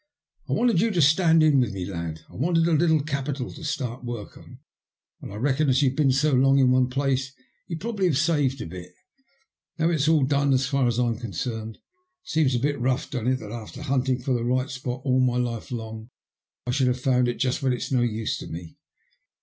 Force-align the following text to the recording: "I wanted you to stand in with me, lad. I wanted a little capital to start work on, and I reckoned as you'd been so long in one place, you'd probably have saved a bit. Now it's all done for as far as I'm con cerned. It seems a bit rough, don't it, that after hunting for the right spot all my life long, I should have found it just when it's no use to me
"I 0.49 0.53
wanted 0.53 0.81
you 0.81 0.89
to 0.89 0.99
stand 0.99 1.43
in 1.43 1.59
with 1.59 1.73
me, 1.73 1.85
lad. 1.85 2.21
I 2.27 2.33
wanted 2.33 2.67
a 2.67 2.71
little 2.71 3.03
capital 3.03 3.51
to 3.51 3.63
start 3.63 4.03
work 4.03 4.35
on, 4.35 4.57
and 5.21 5.31
I 5.31 5.35
reckoned 5.35 5.69
as 5.69 5.83
you'd 5.83 5.95
been 5.95 6.11
so 6.11 6.33
long 6.33 6.57
in 6.57 6.71
one 6.71 6.89
place, 6.89 7.31
you'd 7.67 7.81
probably 7.81 8.07
have 8.07 8.17
saved 8.17 8.61
a 8.61 8.65
bit. 8.65 8.93
Now 9.77 9.91
it's 9.91 10.07
all 10.07 10.23
done 10.23 10.49
for 10.49 10.55
as 10.55 10.65
far 10.65 10.87
as 10.87 10.97
I'm 10.97 11.19
con 11.19 11.33
cerned. 11.33 11.75
It 11.75 11.79
seems 12.23 12.55
a 12.55 12.59
bit 12.59 12.79
rough, 12.79 13.11
don't 13.11 13.27
it, 13.27 13.37
that 13.41 13.51
after 13.51 13.83
hunting 13.83 14.17
for 14.17 14.33
the 14.33 14.43
right 14.43 14.71
spot 14.71 15.01
all 15.05 15.19
my 15.19 15.37
life 15.37 15.69
long, 15.71 16.09
I 16.65 16.71
should 16.71 16.87
have 16.87 16.99
found 16.99 17.27
it 17.27 17.35
just 17.35 17.61
when 17.61 17.71
it's 17.71 17.91
no 17.91 18.01
use 18.01 18.39
to 18.39 18.47
me 18.47 18.77